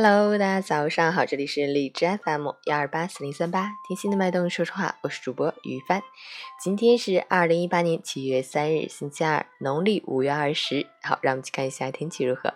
[0.00, 6.00] Hello，大家早上好，这里是荔枝 FM 幺二八四零三八，听心的脉动说说话，我是主播于帆。
[6.62, 10.86] 今天是二零一八年七月三日，星期二，农历五月二十。
[11.02, 12.54] 好，让我们去看一下天气如何。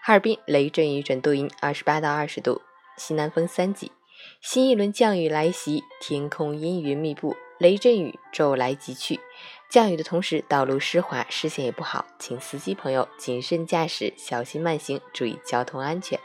[0.00, 2.62] 哈尔滨雷阵雨转多云，二十八到二十度，
[2.96, 3.90] 西南风三级。
[4.40, 9.18] 新一轮降雨来袭，天空阴云密布，雷阵雨骤来即去。
[9.68, 16.16] 降雨的同时，道路湿滑，视线也不好，请司机朋友谨慎驾驶，小心慢行，注意交通安全。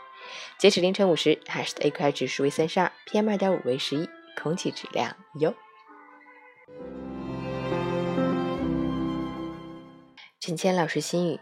[0.57, 4.09] 截止凌晨五时，海市的 AQI 指数为三十二，PM 二点五为十一，
[4.41, 5.53] 空气质量优。
[10.39, 11.39] 陈谦老师心语：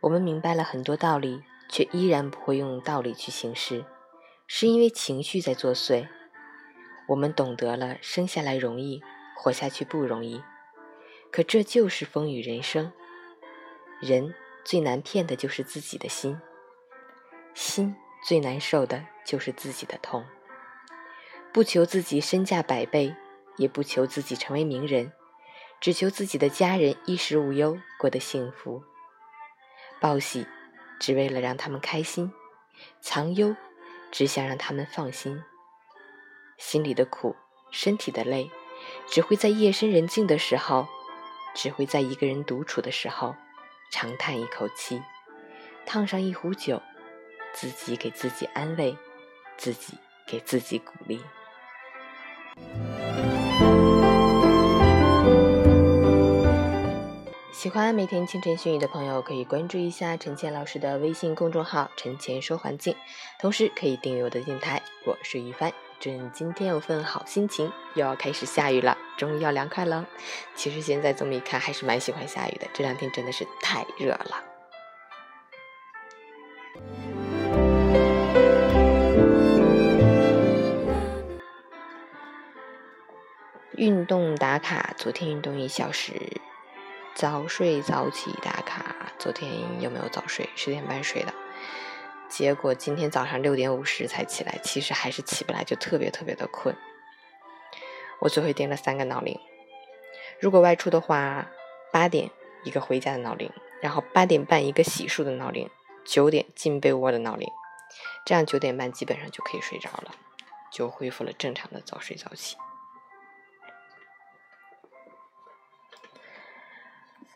[0.00, 3.84] 我们明白了很多道理，却依然不会用道理去行事，
[4.46, 6.06] 是因为情绪在作祟。
[7.08, 9.02] 我们懂得了生下来容易，
[9.36, 10.42] 活下去不容易。
[11.30, 12.92] 可这就是风雨人生，
[14.00, 14.34] 人
[14.64, 16.38] 最难骗的就是自己的心，
[17.54, 20.24] 心最难受的就是自己的痛。
[21.52, 23.14] 不求自己身价百倍，
[23.56, 25.12] 也不求自己成为名人，
[25.80, 28.82] 只求自己的家人衣食无忧，过得幸福。
[30.00, 30.46] 报喜，
[30.98, 32.30] 只为了让他们开心；
[33.00, 33.54] 藏忧，
[34.10, 35.42] 只想让他们放心。
[36.58, 37.36] 心里的苦，
[37.70, 38.50] 身体的累，
[39.06, 40.88] 只会在夜深人静的时候。
[41.54, 43.36] 只会在一个人独处的时候，
[43.88, 45.00] 长叹一口气，
[45.86, 46.82] 烫上一壶酒，
[47.54, 48.96] 自己给自己安慰，
[49.56, 49.94] 自己
[50.26, 51.22] 给自己鼓励。
[57.52, 62.94] 喜欢每天清晨训语的朋友，可以关注一下陈倩老师的微信公众号“陈倩说环境”，
[63.40, 64.82] 同时可以订阅我的电台。
[65.06, 65.72] 我是于帆。
[66.00, 70.06] 祝你今天有份好心情，又要开始下雨了，终于要凉快了。
[70.56, 72.66] 其实现在这么一看，还是蛮喜欢下雨的。
[72.74, 74.44] 这两天真的是太热了。
[83.84, 86.40] 运动打卡，昨天运动一小时。
[87.14, 90.48] 早睡早起打卡，昨天有没有早睡？
[90.56, 91.34] 十点半睡的。
[92.26, 96.74] 结果今天早上六点五十才起来，其实还是起不来，就特别特别的困。
[98.20, 99.38] 我最后定了三个闹铃，
[100.40, 101.50] 如果外出的话，
[101.92, 102.30] 八点
[102.64, 103.52] 一个回家的闹铃，
[103.82, 105.68] 然后八点半一个洗漱的闹铃，
[106.06, 107.46] 九点进被窝的闹铃，
[108.24, 110.12] 这样九点半基本上就可以睡着了，
[110.72, 112.56] 就恢复了正常的早睡早起。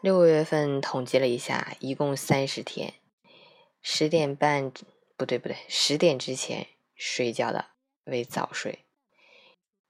[0.00, 2.94] 六月份统计了一下，一共三十天。
[3.82, 4.70] 十点半
[5.16, 7.70] 不对不对，十点之前睡觉的
[8.04, 8.84] 为早睡，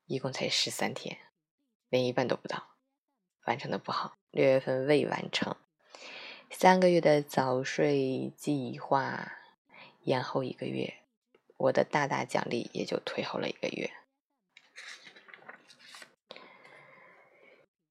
[0.06, 1.18] 一共才十三天，
[1.90, 2.68] 连一半都不到，
[3.44, 4.16] 完成的不好。
[4.30, 5.54] 六月份未完成，
[6.50, 9.32] 三个月的早睡计划
[10.04, 11.02] 延后一个月，
[11.58, 13.90] 我的大大奖励也就退后了一个月。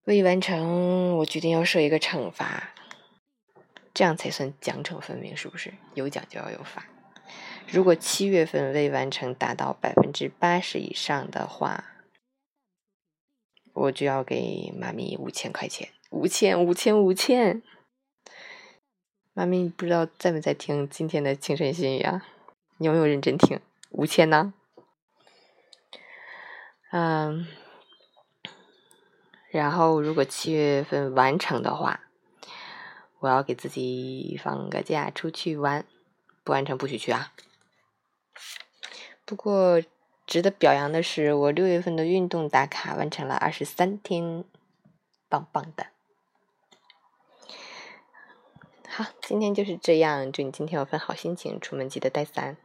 [0.07, 2.69] 未完成，我决定要设一个惩罚。
[3.94, 5.73] 这样才算奖惩分明，是不是？
[5.95, 6.85] 有奖就要有罚。
[7.68, 11.84] 如果七月份未完成达到百分之八十以上的话，
[13.73, 15.90] 我就要给妈咪五千块钱。
[16.12, 17.62] 五千，五千，五千！
[19.34, 22.25] 妈咪不知道在没在听今天的清晨心语啊？
[22.78, 23.59] 你有没有认真听？
[23.89, 24.53] 五千呢？
[26.91, 27.45] 嗯，
[29.49, 32.01] 然后如果七月份完成的话。
[33.19, 35.83] 我要给自己放个假，出去玩，
[36.43, 37.33] 不完成不许去啊！
[39.25, 39.81] 不过
[40.27, 44.45] 值得表扬的是，我六月份的运动打卡完成了二十三天，
[45.27, 45.87] 棒棒的。
[48.87, 52.57] 好，今天就是这样，祝你今天有份好心情，出门记得带伞。